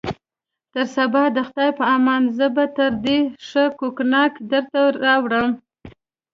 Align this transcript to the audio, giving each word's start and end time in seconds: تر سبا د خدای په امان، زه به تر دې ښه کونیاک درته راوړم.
تر 0.73 0.83
سبا 0.95 1.23
د 1.35 1.37
خدای 1.47 1.69
په 1.79 1.83
امان، 1.95 2.23
زه 2.37 2.45
به 2.55 2.65
تر 2.77 2.91
دې 3.05 3.19
ښه 3.47 3.63
کونیاک 3.79 4.33
درته 4.51 4.81
راوړم. 5.03 5.49